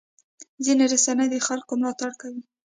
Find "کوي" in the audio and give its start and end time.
2.21-2.43